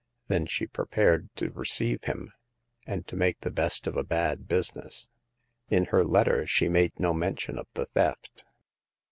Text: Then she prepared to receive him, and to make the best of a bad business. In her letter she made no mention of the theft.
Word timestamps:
Then 0.29 0.47
she 0.47 0.65
prepared 0.65 1.29
to 1.35 1.51
receive 1.51 2.05
him, 2.05 2.31
and 2.87 3.05
to 3.07 3.15
make 3.15 3.41
the 3.41 3.51
best 3.51 3.85
of 3.85 3.95
a 3.95 4.03
bad 4.03 4.47
business. 4.47 5.07
In 5.69 5.85
her 5.93 6.03
letter 6.03 6.47
she 6.47 6.69
made 6.69 6.99
no 6.99 7.13
mention 7.13 7.59
of 7.59 7.67
the 7.75 7.85
theft. 7.85 8.43